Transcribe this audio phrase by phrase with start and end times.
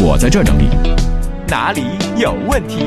[0.00, 0.68] 我在这整理。
[1.48, 1.82] 哪里
[2.16, 2.86] 有问题？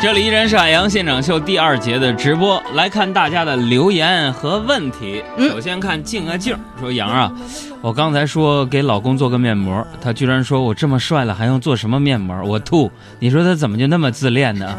[0.00, 5.24] 这里依然是海洋现场秀第二节的直播，来看大家的留言和问题。
[5.36, 7.32] 嗯首先看静啊静说：“杨啊，
[7.80, 12.40] 我刚才说给老公做个面膜，他居然说我这么帅了还用做什么面膜？
[12.44, 12.88] 我吐！
[13.18, 14.78] 你说他怎么就那么自恋呢？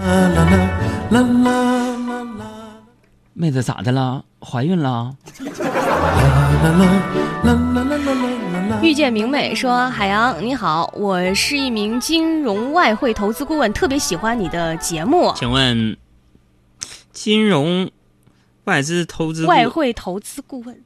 [3.34, 4.24] 妹子咋的了？
[4.42, 5.12] 怀孕了？
[8.82, 15.34] 遇见明媚说：“海洋你好，我是一名金融外汇投资顾问，特别喜欢你的节目。
[15.36, 15.98] 请问，
[17.12, 17.90] 金融
[18.66, 20.82] 外资投资外汇投资顾问，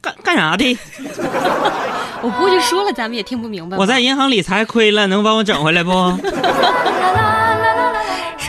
[0.00, 0.78] 干干啥的？
[2.22, 3.78] 我估计说了咱们也听不明白。
[3.78, 5.90] 我在银行理财亏了，能帮我整回来不？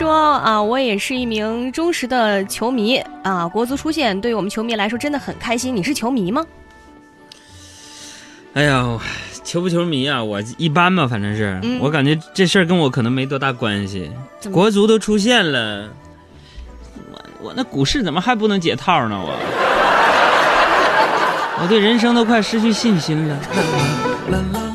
[0.02, 5.76] 说啊，我也是一名忠实的球迷啊，国足出线对于我们球迷来说真的很开心。
[5.76, 6.44] 你是球迷吗？
[8.54, 8.98] 哎呀，
[9.44, 14.10] 球不球迷啊，我一般吧，反正是，嗯我感觉这事儿跟我可能没多大关系。
[14.50, 15.88] 国足都出现了，
[17.12, 19.16] 我我那股市怎么还不能解套呢？
[19.16, 19.32] 我，
[21.62, 23.38] 我对人生都快失去信心了。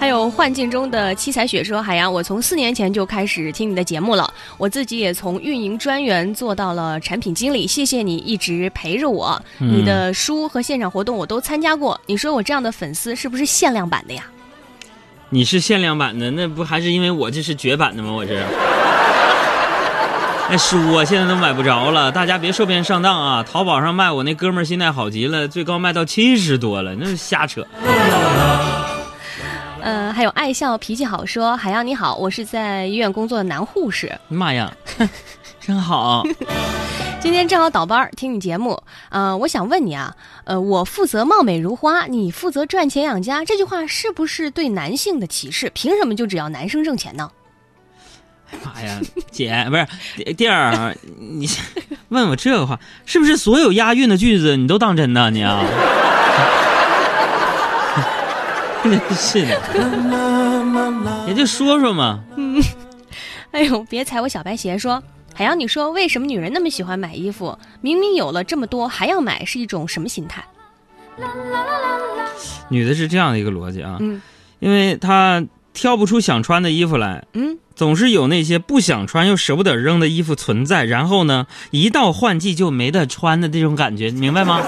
[0.00, 9.40] 还有幻境中的七彩雪说：“海洋，我从四年前就开始听你的节目了，我自己也从运营专员做到了产品经理，谢谢你一直陪着我。
[9.58, 14.24] 嗯你的书和现场活动我都参加过，你说我这样的粉丝是不是限量版的呀？
[15.28, 18.10] 你是限量版的，那不还是因为我这是绝版的吗？
[18.10, 18.42] 我是。
[20.48, 23.44] 那 书啊，现在都买不着了，大家别受骗上当啊！
[23.46, 27.66] 淘宝上卖，我那哥们儿现在好极了，最高卖到七十多了，那是瞎扯。
[29.90, 34.72] 呃，还有爱笑脾气好说：海洋你好，我是在医院工作的男护士， 妈呀，
[35.60, 36.22] 真好！
[37.18, 45.68] 今天正好倒班儿听你节目，呃，我想问你啊，呃，我负责貌美如花，你负责赚钱养家，这句话是不是对男性的歧视？
[45.74, 47.28] 凭什么就只要男生挣钱呢？
[48.64, 49.00] 妈呀，
[49.32, 51.50] 姐不是弟儿，你
[52.10, 55.30] 问我这个话，是不是所有押韵的句子你都当真呢？
[55.30, 55.64] 你啊，
[58.82, 59.60] 真是的，
[61.28, 62.20] 也就说说嘛。
[62.36, 62.62] 嗯
[63.50, 65.02] 哎呦，别踩我小白鞋说。
[65.34, 67.56] 海洋，你说为什么女人那么喜欢买衣服？
[67.80, 70.44] 明明有了这么多还要买，是一种什么心态？
[72.68, 74.20] 女的是这样的一个逻辑啊，嗯
[74.58, 84.60] 因为她挑不出想穿的衣服来，嗯，总是有那些不想穿又舍不得扔的衣服存在，然后呢，一到换季就没得穿的这种感觉，明白吗？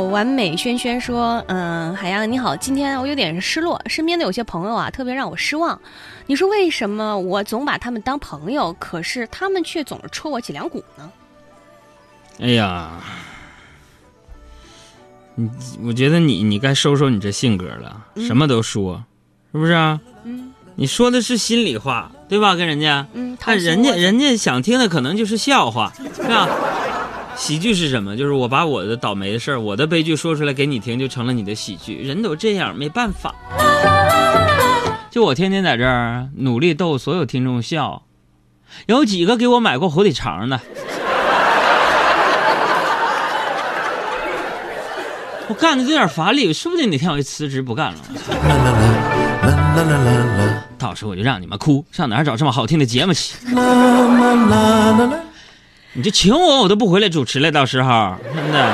[0.00, 5.80] 完美轩轩说，嗯，海洋你好，今天我有点失落，身边的有些朋友啊，特别让我失望。
[6.26, 11.10] 你说为什么我总把他们当朋友，可是他们却总是戳我脊梁骨呢？
[12.40, 12.90] 哎呀，
[15.34, 15.50] 你
[15.84, 19.04] 我觉得你你该收收你这性格了，嗯什么都说，
[19.52, 20.00] 是不是啊？
[20.24, 22.54] 嗯你说的是心里话，对吧？
[22.54, 26.48] 跟人家，嗯，但人家人家想听的可能就是笑话，是吧？
[27.36, 28.16] 喜剧是什么？
[28.16, 31.96] 就是我把我的倒霉的事儿、我的悲剧说出来给你听，就成了你的喜剧。
[31.96, 33.34] 人都这样，没办法。
[35.10, 38.04] 就我天天在这儿努力逗所有听众笑，
[38.86, 40.60] 有几个给我买过火腿肠的？
[45.48, 47.98] 我干的有点乏力，说不定哪天我就辞职不干了。
[50.78, 53.34] 到时候我就让你们哭，上哪儿找这么好听的节目去？
[55.94, 57.50] 你就请我，我都不回来主持了。
[57.52, 58.72] 到时候真的，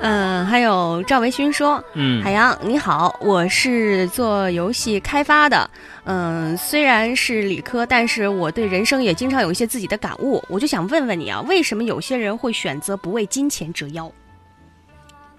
[0.00, 5.68] 嗯，还有赵维勋说，嗯海，洋你好，我是做游戏开发的，
[6.04, 10.44] 嗯，虽然是理科，但是我对人生也经常有一些自己的感悟。
[10.48, 14.10] 我就想问问你啊，为什么有些人会选择不为金钱折腰？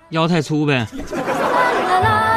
[0.09, 0.87] 腰太粗呗。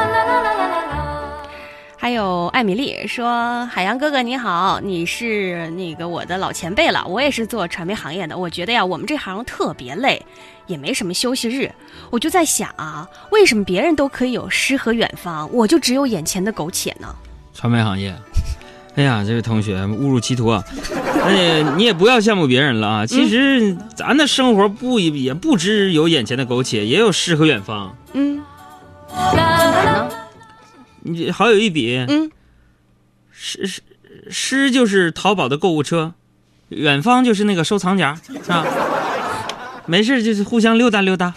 [2.02, 8.36] 还有艾米丽说：“海洋哥哥你好，你是那个我的老前辈了，我也是做传媒行业的。
[8.36, 10.20] 我觉得呀，我们这行特别累，
[10.66, 11.70] 也没什么休息日。
[12.10, 17.06] 我就在想啊，为什么别人都可以有诗和远方，我就只有眼前的苟且呢？
[17.54, 18.12] 传媒行业，
[18.96, 20.64] 哎呀，这位同学误入歧途啊！
[21.24, 23.06] 哎，你也不要羡慕别人了啊。
[23.06, 27.96] 其实咱的生活不也不只有眼前的苟且，也有诗和远方。
[28.14, 28.31] 嗯，
[31.04, 32.30] 你好有一比，嗯，
[33.30, 33.82] 诗诗
[34.30, 36.14] 诗就是淘宝的购物车，
[36.68, 38.64] 远方就是那个收藏夹，是吧？
[39.86, 41.34] 没事就是互相溜达溜达。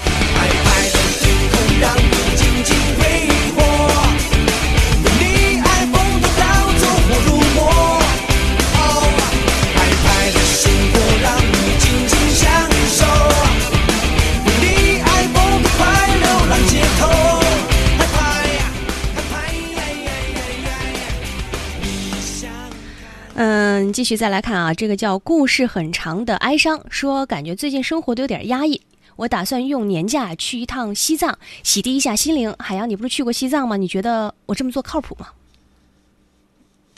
[23.95, 28.81] 继续再来看啊，这个叫故事很长的哀伤，说感觉最近生活都有点压抑。
[29.15, 32.53] 我打算用年假去一趟西藏，洗涤一下心灵。
[32.59, 33.77] 海洋，你不是去过西藏吗？
[33.77, 35.27] 你觉得我这么做靠谱吗？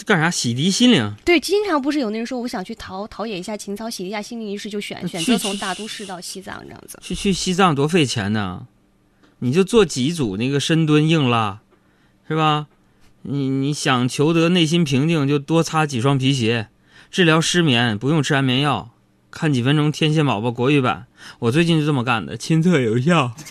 [0.07, 0.31] 干啥？
[0.31, 1.13] 洗涤心灵？
[1.23, 6.97] 对，经常不是有那人说我想去陶陶冶一下情操，洗涤一下心灵，于是就选选择从大都市到西藏这样子。
[7.03, 8.65] 去去西藏多费钱呢，
[9.38, 11.59] 你就做几组那个深蹲硬拉，
[12.27, 12.65] 是吧？
[13.21, 16.69] 你你想求得内心平静，就多擦几双皮鞋；
[17.09, 18.89] 治疗失眠不用吃安眠药，
[19.31, 21.06] 看几分钟《天线宝宝》国语版。
[21.39, 23.31] 我最近就这么干的，亲测有效。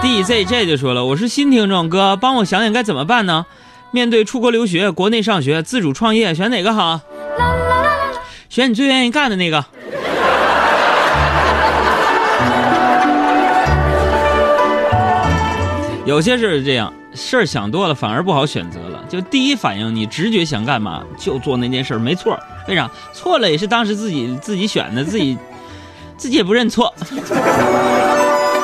[0.00, 3.46] DZJ 就说了：“我是新听众，哥，帮我想想该怎么办呢？
[3.90, 7.00] 面对出国留学、国内上学、自主创业，选哪个好？
[8.48, 9.64] 选你最愿意干的那个。
[16.06, 19.04] ”有些事是这样，事儿想多了反而不好选择了。
[19.08, 22.38] 就第一反应，你直觉想干嘛就做那件事儿，没错。
[22.68, 22.90] 为啥？
[23.12, 25.36] 错了也是当时自己自己选的，自己
[26.16, 26.94] 自己也不认错。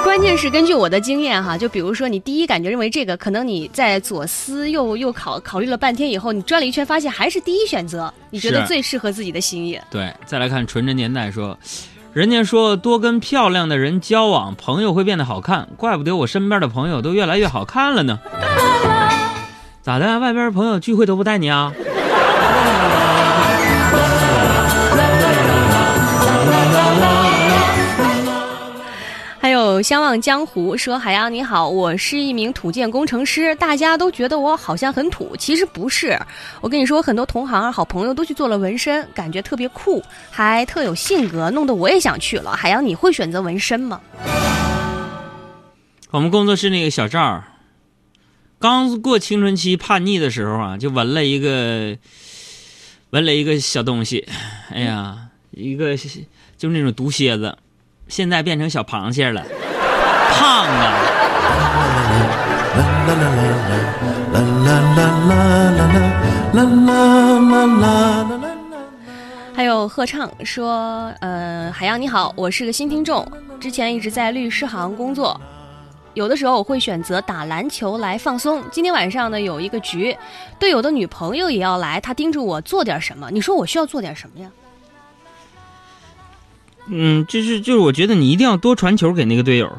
[0.05, 9.81] 关键是根据我的经验哈，就比如说你第一感觉认为这个，可能你在左思右右考考虑了半天以后，你转了一圈发现还是第一选择，你觉得最适合自己的心意。
[9.91, 11.59] 对，再来看纯真年代说。
[12.15, 15.69] 人家说多跟漂亮的人交往，朋友会变得好看。
[15.77, 18.21] 怪不得我身边的朋友都越来越好看了呢。
[19.83, 20.21] 咋的？
[20.21, 21.73] 外边朋友聚会都不带你啊？
[29.75, 36.17] 有相望江湖说：“海洋你好，我是一名土建工程师，大家都觉得我好像很土，其实不是。
[36.61, 40.01] 我跟你说，很多同行、好朋友都去做了纹身，感觉特别酷，
[40.31, 42.53] 还特有性格，弄得我也想去了。
[42.53, 44.01] 海洋，你会选择纹身吗？”
[46.13, 47.43] 我们工作室那个小赵，
[48.61, 51.99] 刚过青春期叛逆的时候啊，就纹了一个，
[53.11, 54.25] 纹了一个小东西，
[54.71, 55.97] 哎呀，一个
[56.57, 57.59] 就是那种毒蝎子。
[58.15, 59.45] 现在变成小螃蟹了，
[60.31, 60.95] 胖啊！
[69.53, 73.27] 还有贺畅说：“呃，海洋你好，我是个新听众，
[73.59, 75.41] 之前一直在律师行工作，
[76.13, 78.63] 有的时候我会选择打篮球来放松。
[78.71, 80.17] 今天晚上呢有一个局，
[80.61, 84.49] 队友的女朋友也要来，他叮嘱我做点什么，你说我需要做点什么呀？”
[86.87, 89.71] 嗯，就是就是，我觉得你一定要多传球给那个队友，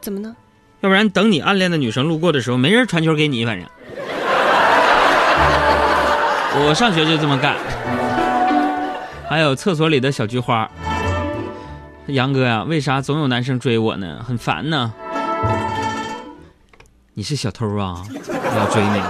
[0.00, 0.36] 怎么呢？
[0.80, 3.68] 要不然等你暗恋的女生路过的时候，没人传球给你，反正。
[6.66, 7.56] 我上学就这么干。
[9.28, 10.68] 还有厕所里的小菊花，
[12.06, 14.24] 杨哥呀，为啥总有男生追我呢？
[14.26, 14.92] 很烦呢。
[17.14, 18.02] 你是小偷啊？
[18.56, 19.02] 要追你。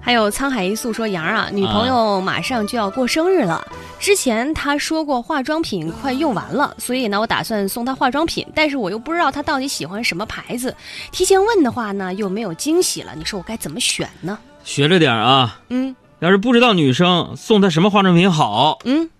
[0.00, 3.64] 还有沧海一粟说杨啊，女朋友马上就要过生日了。
[3.98, 10.74] 之前他说过化妆品快用完了，所以呢，我打算送他化妆品，但是我又不知道他到底喜欢什么牌子，
[11.10, 13.12] 提前问的话呢，又没有惊喜了。
[13.16, 14.38] 你说我该怎么选呢？
[14.62, 19.10] 学着点啊，嗯，要是不知道女生送她什么化妆品好，嗯，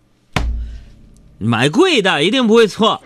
[1.38, 3.02] 买贵的一定不会错。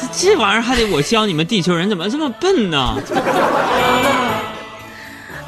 [0.00, 1.44] 这这玩意儿还得我教你们？
[1.44, 2.96] 地球人怎么这么笨呢？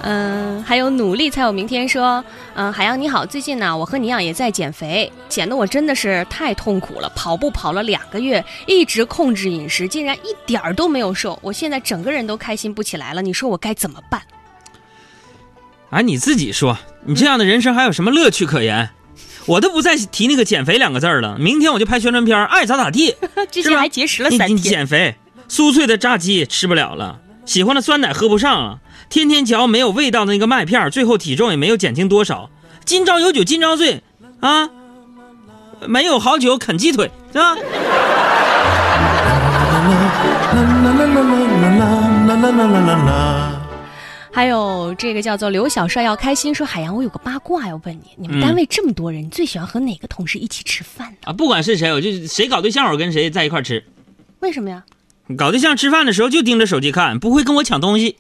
[0.07, 1.89] 嗯，还有努力才有明天。
[1.89, 2.23] 说，
[2.55, 7.11] 嗯，海洋你好，最近呢，我和你一样也在减肥，减的我真的是太痛苦了。
[7.17, 11.39] 跑步跑了两个月，一直控制饮食，竟然一点儿都没有瘦。
[11.41, 13.23] 我现在整个人都开心不起来了。
[13.23, 14.21] 你说我该怎么办？
[15.89, 18.91] 啊，你自己说，你这样的人生还有什么乐趣可言？
[19.47, 21.39] 我都不再提那个减肥两个字了。
[21.39, 23.17] 明天我就拍宣传片，爱咋咋地。
[23.51, 24.59] 之前还节食了三天。
[24.59, 25.17] 减肥，
[25.49, 28.81] 酥脆的炸鸡吃不了了，喜欢的酸奶喝不上了。
[29.11, 32.51] 天天嚼没有味道的那个麦片，最后体重也没有减轻多少。
[32.85, 34.03] 今朝有酒今朝醉，
[34.41, 34.69] 啊，
[35.87, 37.57] 没有好酒啃鸡腿，是吧？
[44.33, 51.17] 还有这个叫做刘小帅要开心说海洋，我有个八卦要问你，你们单位这么多人，你最喜欢和哪个同事一起吃饭呢？
[51.25, 53.85] 啊，不管是谁，我就谁搞对象，我跟谁在一块吃。
[54.41, 54.83] 为什么呀？
[55.39, 58.15] 搞对象吃饭的时候就盯着手机看，不会跟我抢东西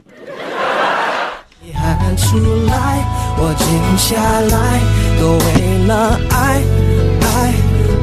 [1.63, 1.71] 你。
[1.75, 3.05] 喊出来，
[3.37, 3.69] 我静
[3.99, 4.81] 下来，
[5.21, 6.63] 都为了爱，
[7.21, 7.53] 爱，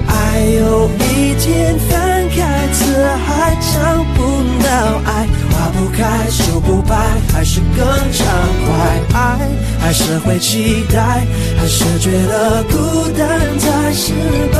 [0.07, 4.19] 爱有一天翻开字还找不
[4.63, 4.69] 到
[5.03, 6.95] 爱，花不开，树不白，
[7.33, 8.23] 还是更畅
[8.67, 9.17] 快。
[9.19, 11.25] 爱，还是会期待，
[11.59, 14.13] 还是觉得孤单才失
[14.53, 14.59] 败。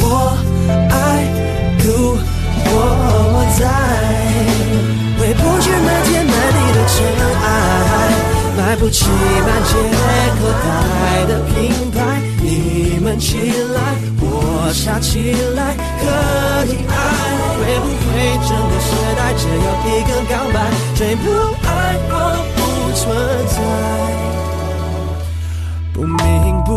[0.00, 0.36] 我
[0.90, 1.05] 爱。
[3.58, 3.64] 在，
[5.18, 6.94] 回不去满天满地的尘
[7.42, 7.46] 埃，
[8.56, 9.72] 买不起满街
[10.38, 10.64] 口袋
[11.26, 11.54] 的品
[11.90, 11.96] 牌。
[12.42, 13.26] 你们起
[13.74, 13.78] 来，
[14.20, 14.24] 我
[14.74, 16.04] 傻起来，可
[16.66, 16.92] 以爱。
[17.58, 18.12] 会不会
[18.46, 20.56] 整个时代只有一个告白？
[20.94, 21.24] 谁不
[21.66, 21.68] 爱
[22.10, 22.12] 我
[22.56, 22.58] 不
[22.94, 23.02] 存
[23.48, 23.56] 在，
[25.94, 26.14] 不明
[26.64, 26.75] 不。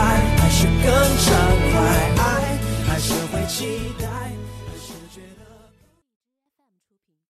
[0.00, 1.34] 还是更畅
[1.72, 1.74] 快，
[2.18, 4.05] 爱还是会期待。